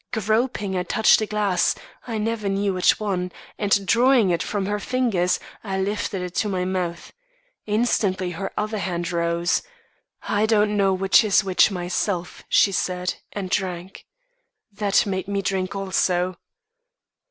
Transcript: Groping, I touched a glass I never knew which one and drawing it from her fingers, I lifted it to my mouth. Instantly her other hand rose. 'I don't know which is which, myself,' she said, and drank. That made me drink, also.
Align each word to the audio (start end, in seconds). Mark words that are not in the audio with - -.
Groping, 0.11 0.75
I 0.75 0.81
touched 0.81 1.21
a 1.21 1.27
glass 1.27 1.75
I 2.07 2.17
never 2.17 2.49
knew 2.49 2.73
which 2.73 2.99
one 2.99 3.31
and 3.59 3.85
drawing 3.85 4.31
it 4.31 4.41
from 4.41 4.65
her 4.65 4.79
fingers, 4.79 5.39
I 5.63 5.77
lifted 5.79 6.23
it 6.23 6.33
to 6.37 6.49
my 6.49 6.65
mouth. 6.65 7.13
Instantly 7.67 8.31
her 8.31 8.51
other 8.57 8.79
hand 8.79 9.11
rose. 9.11 9.61
'I 10.23 10.47
don't 10.47 10.75
know 10.75 10.91
which 10.91 11.23
is 11.23 11.43
which, 11.43 11.69
myself,' 11.69 12.43
she 12.49 12.71
said, 12.71 13.13
and 13.31 13.51
drank. 13.51 14.07
That 14.71 15.05
made 15.05 15.27
me 15.27 15.43
drink, 15.43 15.75
also. 15.75 16.39